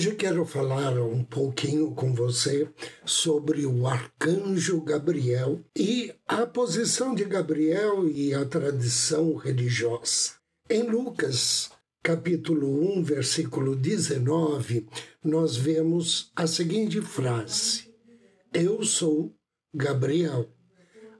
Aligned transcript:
Hoje 0.00 0.14
quero 0.14 0.46
falar 0.46 0.98
um 0.98 1.22
pouquinho 1.22 1.90
com 1.90 2.14
você 2.14 2.66
sobre 3.04 3.66
o 3.66 3.86
arcanjo 3.86 4.80
Gabriel 4.80 5.60
e 5.76 6.10
a 6.26 6.46
posição 6.46 7.14
de 7.14 7.22
Gabriel 7.26 8.08
e 8.08 8.32
a 8.32 8.46
tradição 8.46 9.34
religiosa. 9.34 10.36
Em 10.70 10.84
Lucas, 10.84 11.70
capítulo 12.02 12.96
1, 12.96 13.02
versículo 13.02 13.76
19, 13.76 14.88
nós 15.22 15.54
vemos 15.54 16.32
a 16.34 16.46
seguinte 16.46 17.02
frase: 17.02 17.92
Eu 18.54 18.82
sou 18.82 19.34
Gabriel, 19.74 20.48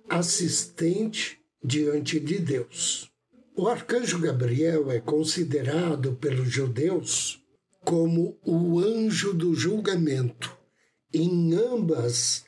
assistente 0.08 1.39
diante 1.62 2.19
de 2.19 2.39
Deus. 2.39 3.11
O 3.55 3.69
arcanjo 3.69 4.19
Gabriel 4.19 4.91
é 4.91 5.01
considerado 5.01 6.14
pelos 6.14 6.48
judeus 6.48 7.39
como 7.84 8.39
o 8.45 8.78
anjo 8.78 9.33
do 9.33 9.55
julgamento. 9.55 10.56
Em 11.12 11.55
ambas 11.55 12.45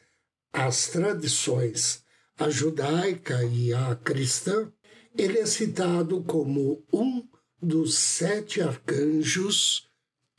as 0.53 0.89
tradições, 0.89 2.05
a 2.39 2.51
judaica 2.51 3.43
e 3.45 3.73
a 3.73 3.95
cristã, 3.97 4.71
ele 5.17 5.39
é 5.39 5.47
citado 5.47 6.23
como 6.23 6.85
um 6.93 7.27
dos 7.61 7.97
sete 7.97 8.61
arcanjos 8.61 9.89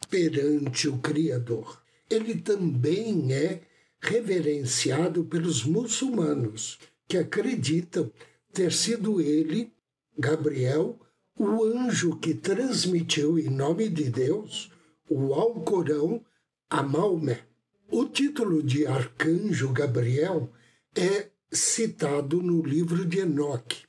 perante 0.10 0.88
o 0.88 0.98
Criador. 0.98 1.82
Ele 2.10 2.36
também 2.36 3.34
é 3.34 3.62
reverenciado 4.02 5.24
pelos 5.24 5.64
muçulmanos, 5.64 6.78
que 7.08 7.18
acreditam 7.18 8.12
ter 8.52 8.72
sido 8.74 9.22
ele, 9.22 9.72
Gabriel, 10.18 11.00
o 11.38 11.64
anjo 11.64 12.18
que 12.18 12.34
transmitiu 12.34 13.40
em 13.40 13.50
nome 13.50 13.90
de 13.90 14.10
Deus 14.10 14.73
o 15.10 15.34
Alcorão 15.34 16.24
a 16.70 16.82
Maomé. 16.82 17.46
O 17.92 18.06
título 18.06 18.64
de 18.64 18.88
arcanjo 18.88 19.72
Gabriel 19.72 20.52
é 20.96 21.30
citado 21.52 22.42
no 22.42 22.64
livro 22.64 23.06
de 23.06 23.20
Enoque, 23.20 23.86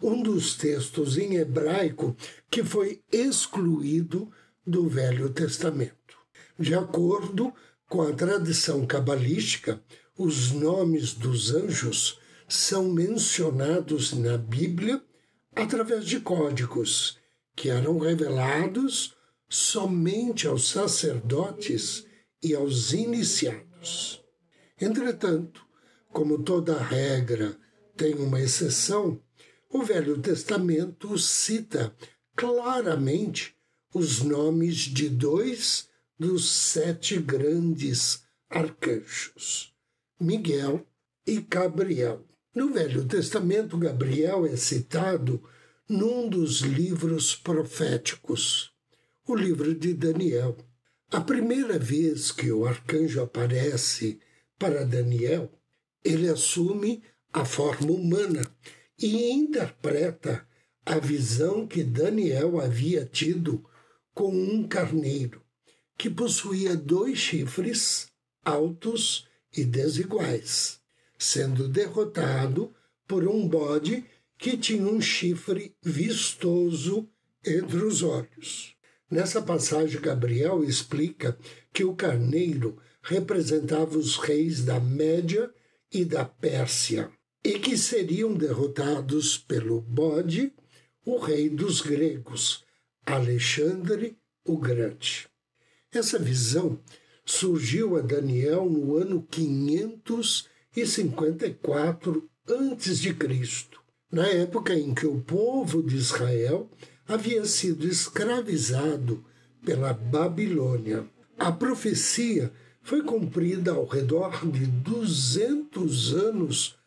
um 0.00 0.22
dos 0.22 0.54
textos 0.54 1.18
em 1.18 1.36
hebraico 1.36 2.16
que 2.48 2.62
foi 2.62 3.02
excluído 3.10 4.30
do 4.64 4.88
Velho 4.88 5.30
Testamento. 5.30 6.16
De 6.58 6.74
acordo 6.74 7.52
com 7.88 8.02
a 8.02 8.12
tradição 8.12 8.86
cabalística, 8.86 9.82
os 10.16 10.52
nomes 10.52 11.14
dos 11.14 11.52
anjos 11.52 12.20
são 12.48 12.88
mencionados 12.92 14.12
na 14.12 14.38
Bíblia 14.38 15.02
através 15.56 16.04
de 16.04 16.20
códigos 16.20 17.18
que 17.56 17.68
eram 17.68 17.98
revelados 17.98 19.16
somente 19.48 20.46
aos 20.46 20.68
sacerdotes 20.68 22.06
e 22.42 22.54
aos 22.54 22.92
iniciados. 22.92 24.22
Entretanto, 24.80 25.64
como 26.12 26.42
toda 26.42 26.78
regra 26.78 27.56
tem 27.96 28.14
uma 28.14 28.40
exceção, 28.40 29.20
o 29.70 29.82
Velho 29.82 30.18
Testamento 30.18 31.18
cita 31.18 31.94
claramente 32.36 33.54
os 33.94 34.22
nomes 34.22 34.76
de 34.76 35.08
dois 35.08 35.88
dos 36.18 36.48
sete 36.48 37.18
grandes 37.18 38.22
arcanjos, 38.48 39.74
Miguel 40.20 40.86
e 41.26 41.40
Gabriel. 41.40 42.24
No 42.54 42.72
Velho 42.72 43.04
Testamento, 43.04 43.76
Gabriel 43.76 44.46
é 44.46 44.56
citado 44.56 45.42
num 45.88 46.28
dos 46.28 46.60
livros 46.60 47.36
proféticos, 47.36 48.72
o 49.28 49.36
livro 49.36 49.74
de 49.74 49.92
Daniel. 49.92 50.56
A 51.10 51.20
primeira 51.20 51.78
vez 51.78 52.32
que 52.32 52.50
o 52.50 52.66
arcanjo 52.66 53.22
aparece 53.22 54.18
para 54.58 54.84
Daniel, 54.84 55.52
ele 56.02 56.28
assume 56.28 57.02
a 57.32 57.44
forma 57.44 57.92
humana 57.92 58.50
e 58.98 59.30
interpreta 59.30 60.46
a 60.84 60.98
visão 60.98 61.66
que 61.66 61.84
Daniel 61.84 62.58
havia 62.58 63.04
tido 63.04 63.62
com 64.14 64.30
um 64.30 64.66
carneiro 64.66 65.42
que 65.96 66.08
possuía 66.08 66.74
dois 66.74 67.18
chifres 67.18 68.08
altos 68.44 69.28
e 69.54 69.64
desiguais, 69.64 70.80
sendo 71.18 71.68
derrotado 71.68 72.74
por 73.06 73.28
um 73.28 73.46
bode 73.46 74.06
que 74.38 74.56
tinha 74.56 74.86
um 74.86 75.00
chifre 75.00 75.76
vistoso 75.82 77.10
entre 77.44 77.84
os 77.84 78.02
olhos. 78.02 78.77
Nessa 79.10 79.40
passagem, 79.40 79.98
Gabriel 80.00 80.62
explica 80.62 81.38
que 81.72 81.82
o 81.82 81.94
carneiro 81.94 82.76
representava 83.02 83.96
os 83.96 84.16
reis 84.16 84.62
da 84.64 84.78
Média 84.78 85.50
e 85.92 86.04
da 86.04 86.26
Pérsia 86.26 87.10
e 87.42 87.58
que 87.58 87.78
seriam 87.78 88.34
derrotados 88.34 89.38
pelo 89.38 89.80
bode, 89.80 90.52
o 91.06 91.16
rei 91.16 91.48
dos 91.48 91.80
gregos, 91.80 92.62
Alexandre 93.06 94.18
o 94.44 94.58
Grande. 94.58 95.26
Essa 95.90 96.18
visão 96.18 96.78
surgiu 97.24 97.96
a 97.96 98.02
Daniel 98.02 98.68
no 98.68 98.98
ano 98.98 99.26
554 99.30 102.30
a.C., 102.46 103.16
na 104.10 104.26
época 104.26 104.74
em 104.74 104.94
que 104.94 105.06
o 105.06 105.22
povo 105.22 105.82
de 105.82 105.96
Israel 105.96 106.70
havia 107.08 107.46
sido 107.46 107.88
escravizado 107.88 109.24
pela 109.64 109.94
Babilônia. 109.94 111.08
A 111.38 111.50
profecia 111.50 112.52
foi 112.82 113.02
cumprida 113.02 113.72
ao 113.72 113.86
redor 113.86 114.46
de 114.46 114.66
200 114.66 116.14
anos 116.14 116.78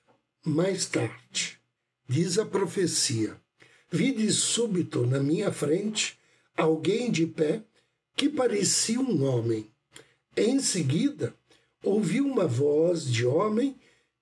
mais 0.45 0.85
tarde, 0.85 1.59
diz 2.07 2.37
a 2.37 2.45
profecia: 2.45 3.35
Vi 3.89 4.11
de 4.11 4.31
súbito 4.31 5.05
na 5.05 5.19
minha 5.19 5.51
frente 5.51 6.19
alguém 6.55 7.11
de 7.11 7.25
pé 7.25 7.63
que 8.15 8.29
parecia 8.29 8.99
um 8.99 9.23
homem. 9.23 9.67
Em 10.37 10.59
seguida, 10.59 11.35
ouvi 11.83 12.21
uma 12.21 12.45
voz 12.45 13.05
de 13.05 13.25
homem 13.25 13.75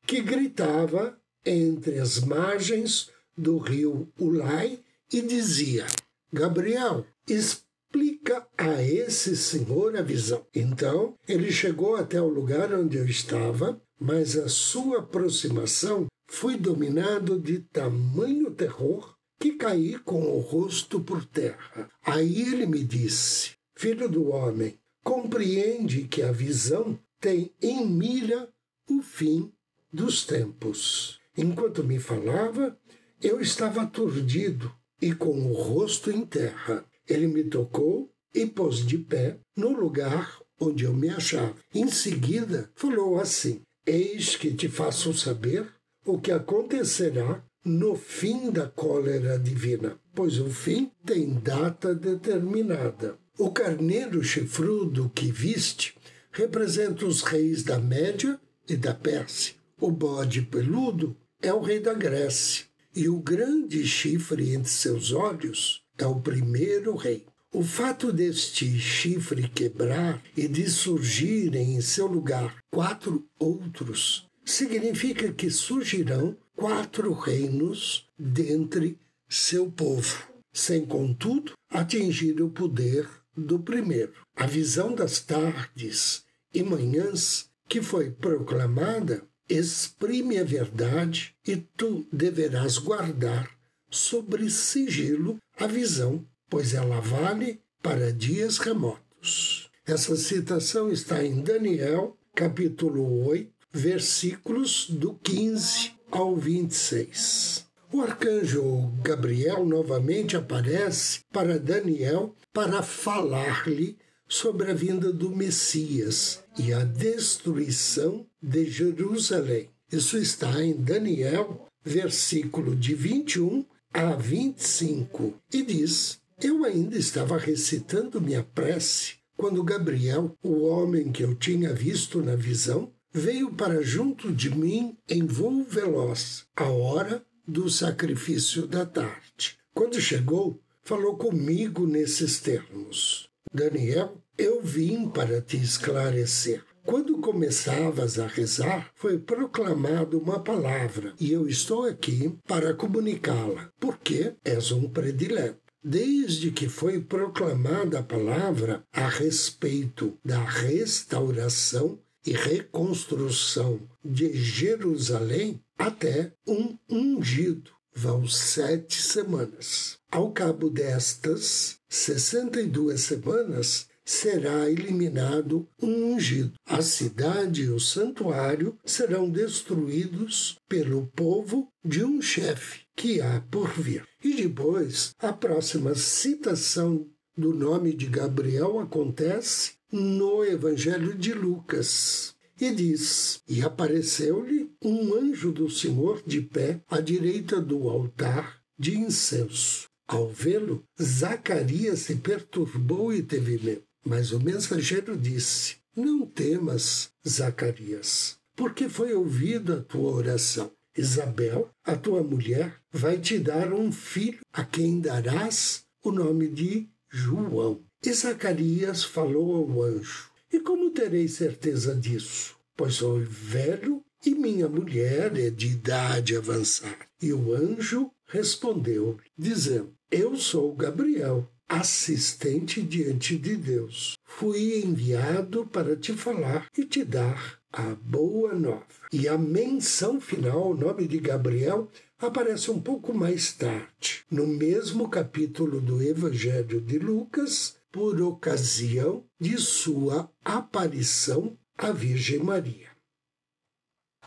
que 0.07 0.21
gritava 0.21 1.19
entre 1.45 1.99
as 1.99 2.19
margens 2.19 3.09
do 3.37 3.57
rio 3.57 4.11
Ulai 4.17 4.79
e 5.11 5.21
dizia: 5.21 5.85
Gabriel, 6.31 7.05
explica 7.27 8.47
a 8.57 8.81
esse 8.81 9.35
senhor 9.35 9.95
a 9.97 10.01
visão. 10.01 10.45
Então 10.53 11.15
ele 11.27 11.51
chegou 11.51 11.95
até 11.95 12.21
o 12.21 12.27
lugar 12.27 12.73
onde 12.73 12.97
eu 12.97 13.05
estava 13.05 13.81
mas 13.99 14.37
a 14.37 14.47
sua 14.47 14.99
aproximação 14.99 16.07
foi 16.27 16.55
dominado 16.55 17.39
de 17.39 17.59
tamanho 17.59 18.51
terror 18.51 19.15
que 19.37 19.53
caí 19.53 19.97
com 19.99 20.21
o 20.21 20.39
rosto 20.39 21.01
por 21.01 21.25
terra. 21.25 21.89
Aí 22.01 22.41
ele 22.41 22.65
me 22.65 22.83
disse: 22.83 23.55
Filho 23.75 24.07
do 24.07 24.29
homem, 24.29 24.79
compreende 25.03 26.07
que 26.07 26.21
a 26.21 26.31
visão 26.31 26.97
tem 27.19 27.53
em 27.61 27.85
mira 27.85 28.49
o 28.89 29.01
fim 29.01 29.51
dos 29.91 30.25
tempos. 30.25 31.19
Enquanto 31.37 31.83
me 31.83 31.99
falava, 31.99 32.77
eu 33.21 33.41
estava 33.41 33.81
aturdido 33.81 34.73
e 35.01 35.13
com 35.13 35.31
o 35.31 35.53
rosto 35.53 36.11
em 36.11 36.25
terra. 36.25 36.85
Ele 37.07 37.27
me 37.27 37.43
tocou 37.43 38.09
e 38.33 38.45
pôs 38.45 38.85
de 38.85 38.97
pé 38.97 39.39
no 39.55 39.71
lugar 39.71 40.39
onde 40.59 40.83
eu 40.83 40.93
me 40.93 41.09
achava. 41.09 41.55
Em 41.73 41.87
seguida, 41.87 42.69
falou 42.75 43.19
assim: 43.19 43.61
Eis 43.85 44.35
que 44.35 44.53
te 44.53 44.67
faço 44.67 45.13
saber 45.13 45.67
o 46.05 46.19
que 46.19 46.31
acontecerá 46.31 47.43
no 47.65 47.95
fim 47.95 48.51
da 48.51 48.67
cólera 48.67 49.37
divina, 49.37 49.97
pois 50.13 50.39
o 50.39 50.49
fim 50.49 50.91
tem 51.05 51.33
data 51.33 51.93
determinada. 51.93 53.17
O 53.37 53.51
carneiro 53.51 54.23
chifrudo 54.23 55.09
que 55.13 55.31
viste 55.31 55.95
representa 56.31 57.05
os 57.05 57.21
reis 57.21 57.63
da 57.63 57.79
Média 57.79 58.39
e 58.67 58.75
da 58.75 58.93
Pérsia. 58.93 59.55
O 59.79 59.91
bode 59.91 60.41
peludo 60.41 61.15
é 61.41 61.53
o 61.53 61.61
rei 61.61 61.79
da 61.79 61.93
Grécia, 61.93 62.65
e 62.95 63.07
o 63.07 63.19
grande 63.19 63.85
chifre 63.85 64.53
entre 64.53 64.69
seus 64.69 65.11
olhos 65.11 65.83
é 65.97 66.05
o 66.05 66.19
primeiro 66.19 66.95
rei. 66.95 67.25
O 67.51 67.63
fato 67.63 68.13
deste 68.13 68.79
chifre 68.79 69.49
quebrar 69.49 70.21
e 70.37 70.47
de 70.47 70.69
surgirem 70.69 71.75
em 71.75 71.81
seu 71.81 72.05
lugar 72.05 72.57
quatro 72.71 73.27
outros 73.39 74.27
significa 74.45 75.31
que 75.33 75.49
surgirão 75.49 76.37
quatro 76.55 77.13
reinos 77.13 78.07
dentre 78.17 78.99
seu 79.27 79.71
povo, 79.71 80.27
sem, 80.53 80.85
contudo, 80.85 81.53
atingir 81.69 82.41
o 82.41 82.49
poder 82.49 83.07
do 83.35 83.59
primeiro. 83.59 84.13
A 84.35 84.45
visão 84.45 84.93
das 84.93 85.19
tardes 85.19 86.23
e 86.53 86.63
manhãs 86.63 87.49
que 87.67 87.81
foi 87.81 88.09
proclamada 88.09 89.23
exprime 89.49 90.37
a 90.37 90.43
verdade 90.43 91.33
e 91.45 91.57
tu 91.57 92.05
deverás 92.13 92.77
guardar 92.77 93.49
sobre 93.89 94.49
sigilo 94.49 95.37
a 95.57 95.65
visão, 95.65 96.23
pois 96.47 96.73
ela 96.75 96.99
vale 96.99 97.59
para 97.81 98.13
dias 98.13 98.59
remotos. 98.59 99.69
Essa 99.85 100.15
citação 100.15 100.91
está 100.91 101.23
em 101.25 101.41
Daniel, 101.41 102.15
capítulo 102.35 103.25
8, 103.27 103.51
versículos 103.73 104.87
do 104.87 105.15
15 105.15 105.93
ao 106.11 106.35
26. 106.35 107.65
O 107.91 108.01
arcanjo 108.01 108.91
Gabriel 109.01 109.65
novamente 109.65 110.37
aparece 110.37 111.21
para 111.33 111.59
Daniel 111.59 112.35
para 112.53 112.83
falar-lhe 112.83 113.97
sobre 114.27 114.69
a 114.69 114.75
vinda 114.75 115.11
do 115.11 115.35
Messias 115.35 116.43
e 116.59 116.73
a 116.73 116.83
destruição 116.83 118.25
de 118.41 118.69
Jerusalém. 118.69 119.69
Isso 119.91 120.17
está 120.17 120.61
em 120.63 120.75
Daniel, 120.75 121.67
versículo 121.83 122.75
de 122.75 122.93
21 122.93 123.65
a 123.93 124.15
25, 124.15 125.33
e 125.53 125.63
diz: 125.63 126.19
Eu 126.41 126.65
ainda 126.65 126.97
estava 126.97 127.37
recitando 127.37 128.21
minha 128.21 128.43
prece 128.43 129.19
quando 129.37 129.63
Gabriel, 129.63 130.37
o 130.43 130.63
homem 130.63 131.13
que 131.13 131.23
eu 131.23 131.33
tinha 131.33 131.73
visto 131.73 132.21
na 132.21 132.35
visão, 132.35 132.91
veio 133.11 133.53
para 133.53 133.81
junto 133.81 134.33
de 134.33 134.53
mim 134.53 134.97
em 135.07 135.25
voo 135.25 135.63
veloz, 135.63 136.45
a 136.57 136.65
hora 136.65 137.23
do 137.47 137.69
sacrifício 137.69 138.67
da 138.67 138.85
tarde. 138.85 139.57
Quando 139.73 139.99
chegou, 140.01 140.61
falou 140.83 141.15
comigo 141.15 141.87
nesses 141.87 142.41
termos: 142.41 143.29
Daniel, 143.53 144.21
eu 144.39 144.61
vim 144.61 145.09
para 145.09 145.41
te 145.41 145.57
esclarecer. 145.57 146.63
Quando 146.85 147.19
começavas 147.19 148.17
a 148.17 148.25
rezar, 148.25 148.89
foi 148.95 149.19
proclamada 149.19 150.17
uma 150.17 150.39
palavra, 150.39 151.13
e 151.19 151.31
eu 151.31 151.47
estou 151.47 151.83
aqui 151.83 152.33
para 152.47 152.73
comunicá-la, 152.73 153.69
porque 153.79 154.33
és 154.43 154.71
um 154.71 154.89
predileto. 154.89 155.59
Desde 155.83 156.51
que 156.51 156.69
foi 156.69 156.99
proclamada 157.01 157.99
a 157.99 158.03
palavra 158.03 158.83
a 158.93 159.07
respeito 159.07 160.17
da 160.23 160.41
restauração 160.41 161.99
e 162.25 162.31
reconstrução 162.31 163.79
de 164.03 164.33
Jerusalém 164.33 165.61
até 165.77 166.33
um 166.47 166.77
ungido. 166.89 167.71
Vão 167.93 168.27
sete 168.27 169.01
semanas. 169.01 169.97
Ao 170.11 170.31
cabo 170.31 170.69
destas 170.69 171.77
62 171.89 173.01
semanas, 173.01 173.88
será 174.09 174.67
eliminado 174.67 175.67
um 175.79 176.13
ungido. 176.13 176.53
A 176.65 176.81
cidade 176.81 177.61
e 177.61 177.69
o 177.69 177.79
santuário 177.79 178.75
serão 178.83 179.29
destruídos 179.29 180.57
pelo 180.67 181.05
povo 181.15 181.67
de 181.85 182.03
um 182.03 182.19
chefe 182.19 182.81
que 182.95 183.21
há 183.21 183.39
por 183.51 183.71
vir. 183.79 184.03
E 184.23 184.33
depois, 184.33 185.11
a 185.19 185.31
próxima 185.31 185.93
citação 185.93 187.05
do 187.37 187.53
nome 187.53 187.93
de 187.93 188.07
Gabriel 188.07 188.79
acontece 188.79 189.73
no 189.91 190.43
Evangelho 190.43 191.13
de 191.15 191.31
Lucas. 191.31 192.33
E 192.59 192.71
diz: 192.71 193.41
E 193.47 193.61
apareceu-lhe 193.61 194.71
um 194.83 195.13
anjo 195.13 195.51
do 195.51 195.69
Senhor 195.69 196.23
de 196.25 196.41
pé 196.41 196.81
à 196.89 196.99
direita 196.99 197.61
do 197.61 197.87
altar 197.87 198.59
de 198.77 198.97
incenso. 198.97 199.87
Ao 200.07 200.27
vê-lo, 200.27 200.83
Zacarias 200.99 201.99
se 201.99 202.15
perturbou 202.15 203.13
e 203.13 203.21
teve 203.21 203.59
medo. 203.63 203.88
Mas 204.09 204.31
o 204.31 204.39
mensageiro 204.39 205.15
disse: 205.15 205.75
Não 205.95 206.25
temas, 206.25 207.11
Zacarias, 207.27 208.39
porque 208.55 208.89
foi 208.89 209.13
ouvida 209.13 209.77
a 209.77 209.83
tua 209.83 210.11
oração. 210.11 210.71
Isabel, 210.97 211.69
a 211.83 211.95
tua 211.95 212.23
mulher, 212.23 212.81
vai 212.91 213.19
te 213.19 213.37
dar 213.37 213.71
um 213.71 213.91
filho, 213.91 214.39
a 214.51 214.65
quem 214.65 214.99
darás 214.99 215.83
o 216.03 216.11
nome 216.11 216.49
de 216.49 216.89
João. 217.07 217.83
E 218.03 218.11
Zacarias 218.11 219.03
falou 219.03 219.55
ao 219.55 219.83
anjo: 219.83 220.31
E 220.51 220.59
como 220.59 220.89
terei 220.89 221.27
certeza 221.27 221.93
disso? 221.93 222.55
Pois 222.75 222.95
sou 222.95 223.19
velho 223.19 224.03
e 224.25 224.33
minha 224.33 224.67
mulher 224.67 225.37
é 225.37 225.51
de 225.51 225.67
idade 225.67 226.35
avançada. 226.35 227.05
E 227.21 227.31
o 227.31 227.53
anjo 227.53 228.09
respondeu, 228.25 229.19
dizendo: 229.37 229.93
Eu 230.09 230.35
sou 230.35 230.73
Gabriel, 230.73 231.47
assistente 231.69 232.81
diante 232.81 233.37
de 233.37 233.55
Deus. 233.55 234.17
Fui 234.25 234.81
enviado 234.83 235.67
para 235.67 235.95
te 235.95 236.13
falar 236.13 236.67
e 236.75 236.83
te 236.83 237.05
dar 237.05 237.59
a 237.71 237.95
boa 237.95 238.55
nova. 238.55 238.85
E 239.13 239.27
a 239.27 239.37
menção 239.37 240.19
final, 240.19 240.71
o 240.71 240.75
nome 240.75 241.07
de 241.07 241.19
Gabriel, 241.19 241.87
aparece 242.17 242.71
um 242.71 242.81
pouco 242.81 243.13
mais 243.13 243.53
tarde, 243.53 244.25
no 244.29 244.47
mesmo 244.47 245.07
capítulo 245.07 245.79
do 245.79 246.01
Evangelho 246.01 246.81
de 246.81 246.97
Lucas, 246.97 247.75
por 247.91 248.19
ocasião 248.21 249.23
de 249.39 249.57
sua 249.57 250.29
aparição 250.43 251.57
à 251.77 251.91
Virgem 251.91 252.39
Maria. 252.39 252.89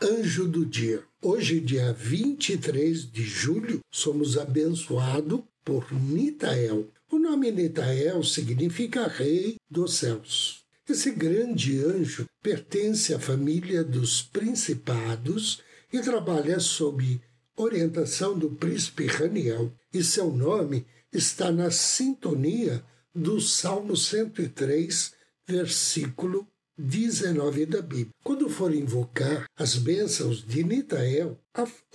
Anjo 0.01 0.47
do 0.47 0.65
Dia. 0.65 1.03
Hoje, 1.21 1.61
dia 1.61 1.93
23 1.93 3.09
de 3.09 3.23
julho, 3.23 3.79
somos 3.89 4.37
abençoados 4.37 5.41
por 5.63 5.93
Nitael. 5.93 6.89
O 7.13 7.19
nome 7.19 7.51
Nitael 7.51 8.23
significa 8.23 9.05
Rei 9.05 9.57
dos 9.69 9.97
Céus. 9.97 10.65
Esse 10.89 11.11
grande 11.11 11.77
anjo 11.77 12.25
pertence 12.41 13.13
à 13.13 13.19
família 13.19 13.83
dos 13.83 14.23
principados 14.23 15.61
e 15.93 15.99
trabalha 15.99 16.59
sob 16.59 17.21
orientação 17.55 18.35
do 18.35 18.49
príncipe 18.49 19.05
Raniel, 19.05 19.71
e 19.93 20.03
seu 20.03 20.31
nome 20.31 20.87
está 21.13 21.51
na 21.51 21.69
sintonia 21.69 22.83
do 23.13 23.39
Salmo 23.39 23.95
103, 23.95 25.13
versículo 25.47 26.47
19 26.77 27.65
da 27.65 27.81
Bíblia. 27.81 28.09
Quando 28.23 28.49
for 28.49 28.73
invocar 28.73 29.45
as 29.57 29.77
bênçãos 29.77 30.45
de 30.45 30.63
Nitael, 30.63 31.37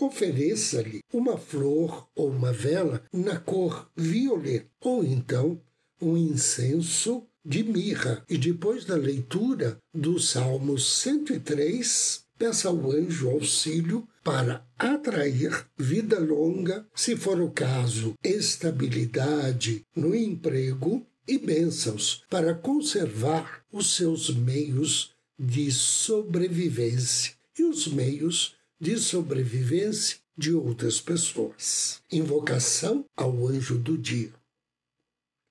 ofereça-lhe 0.00 1.00
uma 1.12 1.36
flor 1.36 2.08
ou 2.14 2.30
uma 2.30 2.52
vela 2.52 3.02
na 3.12 3.38
cor 3.38 3.90
violeta, 3.96 4.68
ou 4.80 5.04
então 5.04 5.60
um 6.00 6.16
incenso 6.16 7.26
de 7.44 7.62
mirra. 7.64 8.24
E 8.28 8.36
depois 8.36 8.84
da 8.84 8.94
leitura 8.94 9.78
do 9.92 10.20
Salmo 10.20 10.78
103, 10.78 12.24
peça 12.38 12.68
ao 12.68 12.92
anjo 12.92 13.28
auxílio 13.30 14.06
para 14.22 14.64
atrair 14.78 15.66
vida 15.76 16.18
longa, 16.18 16.86
se 16.94 17.16
for 17.16 17.40
o 17.40 17.50
caso, 17.50 18.14
estabilidade 18.22 19.82
no 19.96 20.14
emprego 20.14 21.04
e 21.28 21.36
bênçãos 21.38 22.24
para 22.30 22.54
conservar 22.54 23.62
os 23.70 23.94
seus 23.94 24.30
meios 24.30 25.12
de 25.38 25.70
sobrevivência 25.70 27.34
e 27.56 27.64
os 27.64 27.86
meios 27.86 28.56
de 28.80 28.96
sobrevivência 28.96 30.16
de 30.36 30.54
outras 30.54 31.00
pessoas. 31.00 32.00
Invocação 32.10 33.04
ao 33.14 33.46
anjo 33.46 33.78
do 33.78 33.98
dia. 33.98 34.32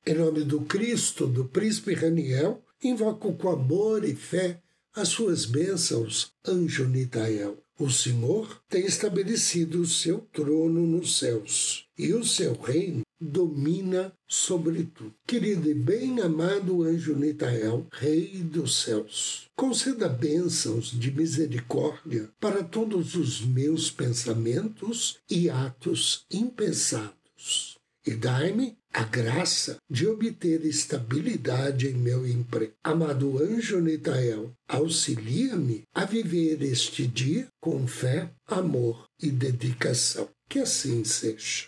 Em 0.05 0.15
nome 0.15 0.43
do 0.43 0.61
Cristo, 0.61 1.27
do 1.27 1.45
príncipe 1.45 1.93
Raniel, 1.93 2.63
invoco 2.83 3.33
com 3.33 3.49
amor 3.49 4.03
e 4.03 4.15
fé 4.15 4.61
as 4.95 5.09
suas 5.09 5.45
bênçãos, 5.45 6.31
anjo 6.47 6.87
Nitael. 6.87 7.61
O 7.77 7.91
Senhor 7.91 8.59
tem 8.67 8.85
estabelecido 8.85 9.81
o 9.81 9.85
seu 9.85 10.21
trono 10.33 10.87
nos 10.87 11.19
céus, 11.19 11.87
e 11.95 12.13
o 12.13 12.25
seu 12.25 12.53
reino 12.53 13.01
domina 13.19 14.13
sobre 14.27 14.83
tudo. 14.83 15.13
Querido 15.25 15.69
e 15.69 15.73
bem 15.73 16.19
amado 16.21 16.83
anjo 16.83 17.15
Nitael, 17.15 17.87
Rei 17.91 18.43
dos 18.43 18.81
céus, 18.81 19.49
conceda 19.55 20.07
bênçãos 20.07 20.91
de 20.91 21.11
misericórdia 21.11 22.29
para 22.39 22.63
todos 22.63 23.15
os 23.15 23.41
meus 23.41 23.89
pensamentos 23.89 25.17
e 25.29 25.49
atos 25.49 26.25
impensados. 26.31 27.77
E 28.05 28.11
dai-me 28.15 28.77
a 28.93 29.03
graça 29.03 29.77
de 29.89 30.07
obter 30.07 30.65
estabilidade 30.65 31.87
em 31.87 31.93
meu 31.93 32.25
emprego. 32.25 32.73
Amado 32.81 33.37
anjo 33.37 33.81
Nitael, 33.81 34.53
auxilia-me 34.67 35.83
a 35.93 36.05
viver 36.05 36.61
este 36.61 37.05
dia 37.05 37.47
com 37.59 37.85
fé, 37.85 38.31
amor 38.47 39.05
e 39.21 39.29
dedicação. 39.29 40.29
Que 40.49 40.59
assim 40.59 41.03
seja. 41.03 41.67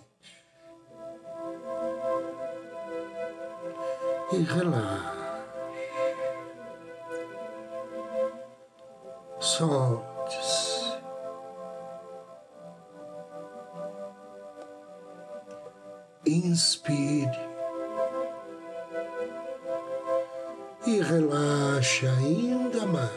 E 4.33 4.37
relaxe. 4.43 5.21
Solte-se. 9.39 10.71
Inspire 16.25 17.49
e 20.85 21.01
relaxe 21.01 22.07
ainda 22.07 22.85
mais. 22.85 23.11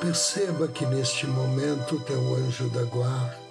Perceba 0.00 0.66
que 0.66 0.84
neste 0.86 1.26
momento 1.26 2.00
teu 2.00 2.34
anjo 2.34 2.68
da 2.70 2.82
guarda 2.84 3.41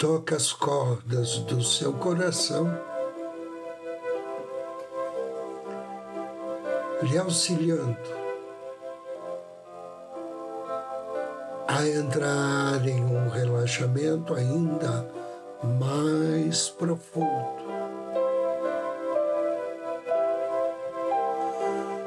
toca 0.00 0.34
as 0.34 0.50
cordas 0.50 1.40
do 1.40 1.62
seu 1.62 1.92
coração, 1.92 2.66
lhe 7.02 7.18
auxiliando 7.18 7.98
a 11.68 11.86
entrar 11.86 12.88
em 12.88 13.04
um 13.04 13.28
relaxamento 13.28 14.32
ainda 14.32 15.06
mais 15.78 16.70
profundo. 16.70 17.60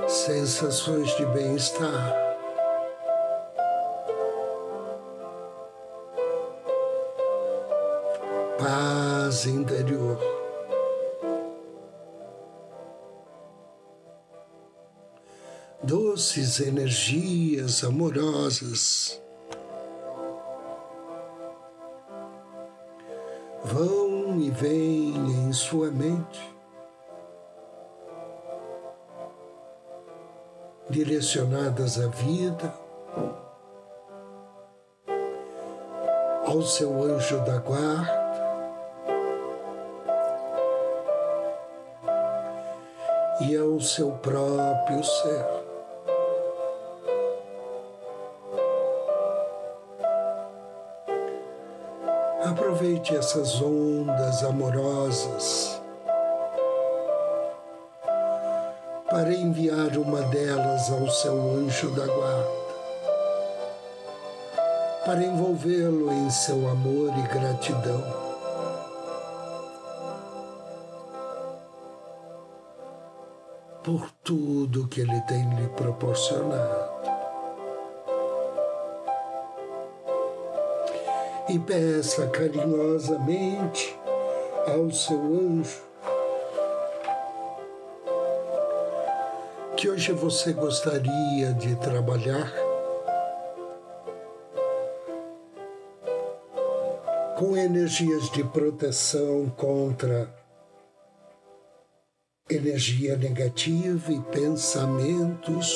Sensações 0.08 1.16
de 1.16 1.28
bem-estar 1.28 2.33
paz 8.64 9.46
interior. 9.46 10.18
Doces 15.84 16.62
energias 16.62 17.84
amorosas. 17.84 19.22
Vão 23.66 24.40
e 24.40 24.50
vêm 24.50 25.16
em 25.16 25.52
sua 25.52 25.90
mente, 25.92 26.56
direcionadas 30.90 32.00
à 32.00 32.08
vida, 32.08 32.74
ao 36.46 36.62
seu 36.62 37.04
anjo 37.04 37.40
da 37.46 37.58
guarda 37.58 38.23
e 43.50 43.58
ao 43.58 43.80
seu 43.82 44.12
próprio 44.12 45.04
ser. 45.04 45.46
Aproveite 52.46 53.16
essas 53.16 53.62
ondas 53.62 54.44
amorosas 54.44 55.82
para 59.10 59.34
enviar 59.34 59.98
uma 59.98 60.22
delas 60.24 60.92
ao 60.92 61.10
seu 61.10 61.34
anjo 61.34 61.90
da 61.92 62.06
guarda, 62.06 62.50
para 65.06 65.24
envolvê-lo 65.24 66.12
em 66.12 66.30
seu 66.30 66.68
amor 66.68 67.12
e 67.18 67.22
gratidão. 67.34 68.23
Por 73.84 74.10
tudo 74.24 74.88
que 74.88 75.02
Ele 75.02 75.20
tem 75.22 75.48
lhe 75.56 75.68
proporcionado. 75.70 76.94
E 81.50 81.60
peça 81.60 82.28
carinhosamente 82.28 83.96
ao 84.66 84.90
seu 84.92 85.18
anjo 85.18 85.94
que 89.84 89.90
hoje 89.90 90.14
você 90.14 90.54
gostaria 90.54 91.54
de 91.56 91.76
trabalhar 91.76 92.50
com 97.38 97.58
energias 97.58 98.30
de 98.30 98.46
proteção 98.46 99.52
contra 99.58 100.34
energia 102.64 103.18
negativa 103.18 104.14
e 104.14 104.22
pensamentos 104.32 105.74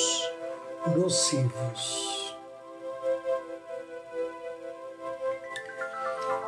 nocivos. 0.96 2.34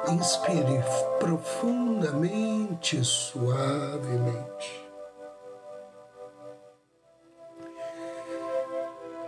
Inspire 0.08 0.82
profundamente, 1.18 3.04
suavemente. 3.04 4.88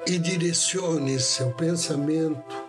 E 0.07 0.19
direcione 0.19 1.21
seu 1.21 1.53
pensamento 1.53 2.63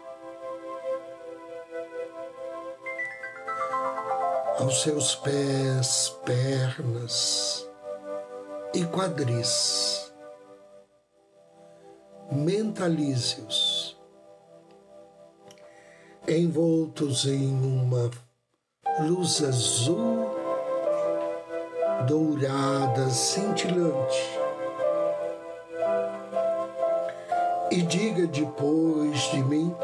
aos 4.59 4.83
seus 4.83 5.15
pés, 5.15 6.15
pernas, 6.23 7.67
e 8.73 8.85
quadris. 8.85 10.11
Mentalize-os 12.31 13.95
envoltos 16.27 17.25
em 17.25 17.51
uma 17.51 18.09
luz 19.01 19.43
azul 19.43 20.25
dourada, 22.07 23.09
cintilante. 23.09 24.39
E 27.71 27.81
diga 27.81 28.27
depois 28.27 29.19
de 29.31 29.43
mim, 29.43 29.75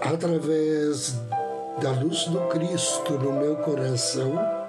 através 0.00 1.14
da 1.82 1.90
luz 1.90 2.24
do 2.26 2.40
Cristo 2.48 3.18
no 3.18 3.32
meu 3.32 3.56
coração, 3.56 4.63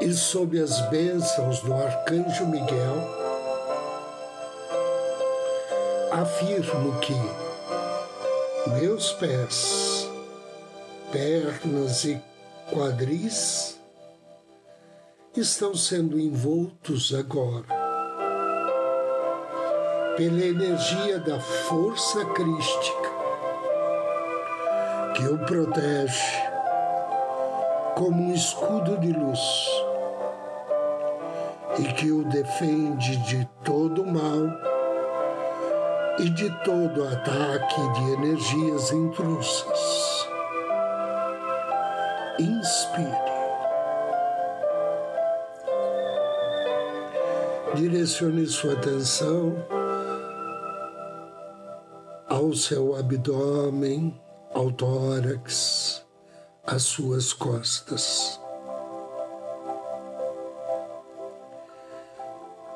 e 0.00 0.12
sob 0.12 0.60
as 0.60 0.80
bênçãos 0.90 1.60
do 1.60 1.74
arcanjo 1.74 2.46
Miguel, 2.46 2.96
afirmo 6.12 6.98
que 7.00 7.14
meus 8.80 9.12
pés, 9.12 10.08
pernas 11.10 12.04
e 12.04 12.20
quadris 12.72 13.78
estão 15.36 15.74
sendo 15.74 16.18
envoltos 16.18 17.14
agora 17.14 17.66
pela 20.16 20.44
energia 20.44 21.18
da 21.20 21.40
força 21.40 22.24
crística 22.26 23.08
que 25.16 25.24
o 25.24 25.38
protege 25.46 26.48
como 27.96 28.30
um 28.30 28.34
escudo 28.34 28.96
de 28.98 29.12
luz 29.12 29.40
e 31.78 31.92
que 31.94 32.10
o 32.10 32.24
defende 32.24 33.16
de 33.18 33.48
todo 33.64 34.04
mal 34.04 34.46
e 36.18 36.28
de 36.30 36.50
todo 36.64 37.04
ataque 37.04 37.80
de 37.94 38.12
energias 38.12 38.90
intrusas. 38.92 40.28
Inspire. 42.40 43.28
Direcione 47.74 48.46
sua 48.46 48.72
atenção 48.72 49.54
ao 52.28 52.52
seu 52.54 52.96
abdômen, 52.96 54.18
ao 54.54 54.72
tórax, 54.72 56.04
às 56.66 56.82
suas 56.82 57.32
costas. 57.32 58.40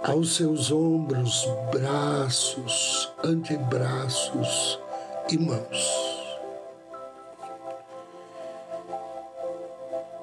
Aos 0.05 0.35
seus 0.35 0.71
ombros, 0.73 1.47
braços, 1.71 3.13
antebraços 3.25 4.81
e 5.31 5.39
mãos. 5.39 6.03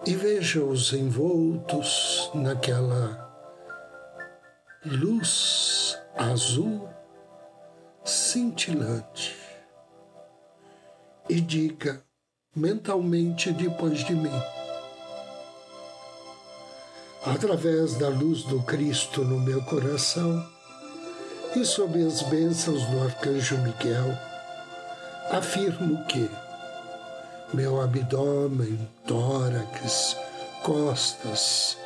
E 0.05 0.15
veja-os 0.15 0.91
envoltos 0.93 2.29
naquela 2.33 3.29
luz 4.85 5.97
azul 6.17 6.89
cintilante. 8.03 9.37
E 11.29 11.39
diga 11.39 12.01
mentalmente 12.55 13.51
depois 13.51 13.99
de 13.99 14.13
mim 14.13 14.41
através 17.25 17.95
da 17.95 18.07
luz 18.07 18.43
do 18.43 18.61
Cristo 18.63 19.23
no 19.25 19.39
meu 19.39 19.61
coração 19.63 20.45
e 21.55 21.65
sob 21.65 22.01
as 22.05 22.21
bênçãos 22.23 22.85
do 22.85 23.01
Arcanjo 23.01 23.57
Miguel, 23.57 24.17
afirmo 25.31 26.05
que 26.05 26.29
meu 27.53 27.81
abdômen, 27.81 28.87
tórax, 29.07 30.15
costas, 30.63 31.77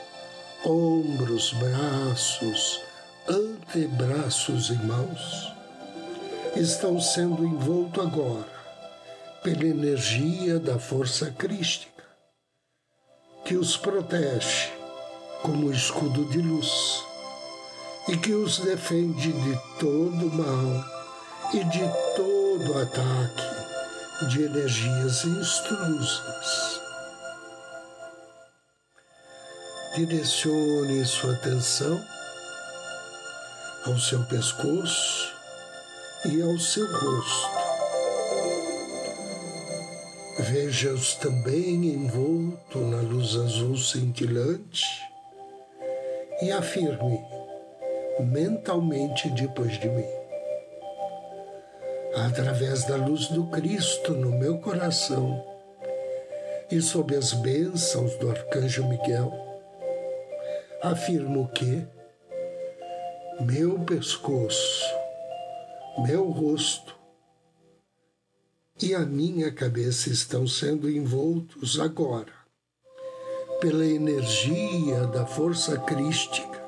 ombros, 0.66 1.54
braços, 1.54 2.82
antebraços 3.28 4.70
e 4.70 4.74
mãos 4.84 5.54
estão 6.56 7.00
sendo 7.00 7.44
envolto 7.46 8.02
agora 8.02 8.54
pela 9.42 9.66
energia 9.66 10.60
da 10.60 10.78
força 10.78 11.32
crística 11.32 12.04
que 13.46 13.56
os 13.56 13.76
protege 13.76 14.83
como 15.44 15.72
escudo 15.72 16.24
de 16.26 16.42
luz 16.42 17.04
e 18.08 18.16
que 18.18 18.34
os 18.34 18.60
defende 18.60 19.32
de 19.34 19.60
todo 19.78 20.32
mal 20.32 20.86
e 21.54 21.64
de 21.66 21.84
todo 22.16 22.80
ataque 22.80 24.30
de 24.30 24.44
energias 24.44 25.26
instrusas. 25.26 26.82
Direcione 29.96 31.06
sua 31.06 31.34
atenção 31.34 32.02
ao 33.86 33.98
seu 34.00 34.24
pescoço 34.26 35.34
e 36.26 36.42
ao 36.42 36.58
seu 36.58 36.90
rosto. 36.90 37.64
Veja-os 40.40 41.16
também 41.16 41.94
envolto 41.94 42.80
na 42.80 43.02
luz 43.02 43.36
azul 43.36 43.78
cintilante 43.78 45.13
e 46.42 46.52
afirme 46.52 47.24
mentalmente 48.20 49.30
depois 49.30 49.80
de 49.80 49.90
mim. 49.90 50.08
Através 52.16 52.86
da 52.86 52.96
luz 52.96 53.28
do 53.28 53.46
Cristo 53.48 54.14
no 54.14 54.32
meu 54.38 54.60
coração 54.60 55.44
e 56.70 56.82
sob 56.82 57.16
as 57.16 57.34
bênçãos 57.34 58.16
do 58.18 58.30
Arcanjo 58.30 58.88
Miguel, 58.88 59.32
afirmo 60.82 61.48
que 61.50 61.86
meu 63.42 63.80
pescoço, 63.80 64.86
meu 66.06 66.30
rosto 66.30 66.96
e 68.82 68.94
a 68.94 69.00
minha 69.00 69.52
cabeça 69.52 70.10
estão 70.10 70.46
sendo 70.46 70.90
envoltos 70.90 71.80
agora 71.80 72.43
pela 73.64 73.86
energia 73.86 75.08
da 75.08 75.26
força 75.26 75.80
crística 75.80 76.62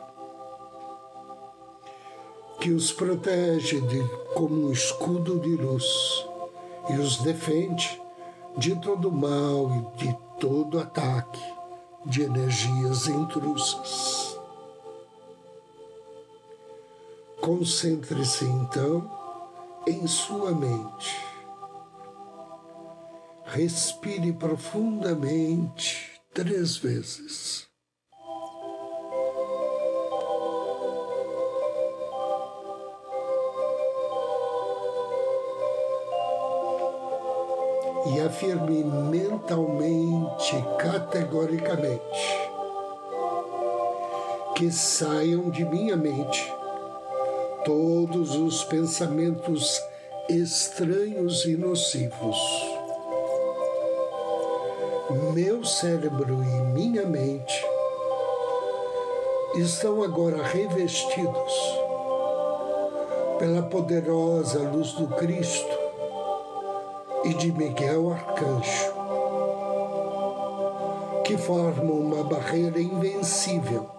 que 2.61 2.71
os 2.71 2.93
protege 2.93 3.81
de, 3.81 4.01
como 4.33 4.67
um 4.67 4.71
escudo 4.71 5.37
de 5.41 5.57
luz 5.57 5.83
e 6.89 6.93
os 6.93 7.17
defende 7.17 8.01
de 8.57 8.79
todo 8.79 9.11
mal 9.11 9.69
e 9.75 10.05
de 10.05 10.17
todo 10.39 10.79
ataque 10.79 11.43
de 12.05 12.21
energias 12.21 13.07
intrusas. 13.07 14.39
Concentre-se 17.41 18.45
então 18.45 19.11
em 19.85 20.07
sua 20.07 20.53
mente. 20.53 21.13
Respire 23.43 24.31
profundamente 24.31 26.14
três 26.35 26.75
vezes. 26.75 27.65
E 38.07 38.19
afirme 38.19 38.83
mentalmente, 38.83 40.53
categoricamente, 40.77 41.99
que 44.55 44.69
saiam 44.69 45.49
de 45.49 45.63
minha 45.63 45.95
mente 45.95 46.53
todos 47.63 48.35
os 48.35 48.61
pensamentos 48.65 49.81
estranhos 50.29 51.45
e 51.45 51.55
nocivos 51.55 52.74
meu 55.35 55.65
cérebro 55.65 56.41
e 56.41 56.61
minha 56.71 57.05
mente 57.05 57.61
estão 59.55 60.01
agora 60.01 60.41
revestidos 60.41 61.53
pela 63.37 63.63
poderosa 63.63 64.59
luz 64.59 64.93
do 64.93 65.09
Cristo 65.17 65.77
e 67.25 67.33
de 67.33 67.51
Miguel 67.51 68.13
Arcanjo, 68.13 68.93
que 71.25 71.37
formam 71.37 71.99
uma 71.99 72.23
barreira 72.23 72.79
invencível, 72.79 73.89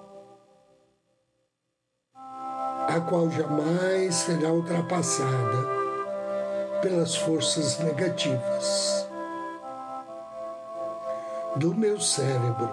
a 2.14 2.98
qual 3.10 3.30
jamais 3.30 4.14
será 4.14 4.50
ultrapassada 4.54 5.68
pelas 6.80 7.14
forças 7.14 7.78
negativas 7.80 9.05
do 11.56 11.74
meu 11.74 11.98
cérebro 11.98 12.70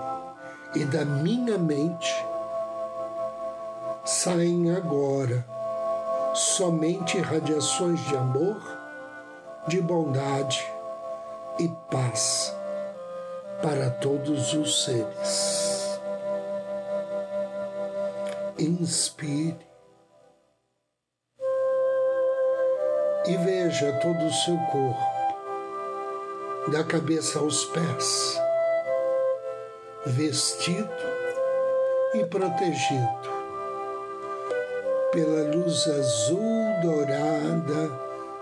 e 0.76 0.84
da 0.84 1.06
minha 1.06 1.58
mente 1.58 2.14
saem 4.04 4.76
agora 4.76 5.46
somente 6.34 7.20
radiações 7.20 8.00
de 8.08 8.18
amor, 8.18 8.58
de 9.68 9.80
bondade 9.80 10.62
e 11.60 11.70
paz 11.90 12.54
para 13.62 13.90
todos 13.90 14.54
os 14.54 14.84
seres. 14.84 16.00
Inspire 18.60 19.66
e 23.26 23.38
veja 23.38 23.94
todo 24.02 24.26
o 24.26 24.34
seu 24.34 24.58
corpo, 24.72 25.14
da 26.72 26.84
cabeça 26.84 27.40
aos 27.40 27.64
pés 27.66 28.43
vestido 30.06 30.90
e 32.14 32.26
protegido 32.26 33.34
pela 35.12 35.56
luz 35.56 35.88
azul 35.88 36.82
dourada 36.82 37.92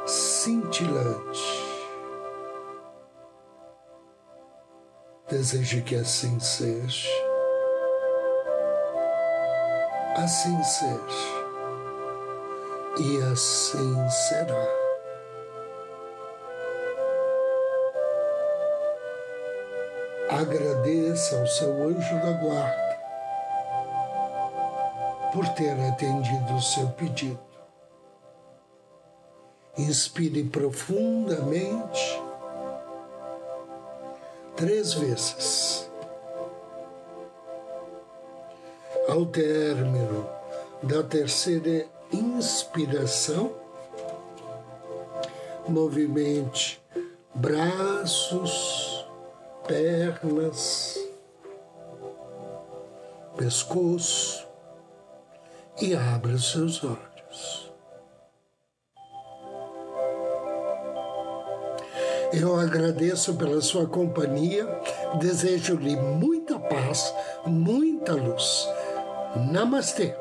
cintilante. 0.05 1.71
Desejo 5.29 5.81
que 5.83 5.95
assim 5.95 6.39
seja. 6.39 7.31
assim 10.23 10.61
seja. 10.63 11.41
E 12.99 13.21
assim 13.31 14.09
será. 14.09 14.80
Agradeça 20.41 21.39
ao 21.39 21.45
seu 21.45 21.71
anjo 21.83 22.15
da 22.15 22.31
guarda 22.31 22.99
por 25.31 25.47
ter 25.49 25.79
atendido 25.87 26.55
o 26.55 26.61
seu 26.61 26.87
pedido. 26.89 27.39
Inspire 29.77 30.43
profundamente 30.45 32.23
três 34.55 34.93
vezes. 34.93 35.87
Ao 39.07 39.23
término 39.27 40.27
da 40.81 41.03
terceira 41.03 41.85
inspiração, 42.11 43.53
movimente 45.67 46.81
braços, 47.35 48.90
pernas, 49.71 50.99
pescoço 53.37 54.45
e 55.81 55.95
abra 55.95 56.33
os 56.33 56.51
seus 56.51 56.83
olhos. 56.83 57.71
Eu 62.33 62.59
agradeço 62.59 63.35
pela 63.35 63.61
sua 63.61 63.87
companhia, 63.87 64.67
desejo-lhe 65.19 65.95
muita 65.95 66.59
paz, 66.59 67.13
muita 67.45 68.13
luz. 68.13 68.67
Namastê. 69.53 70.13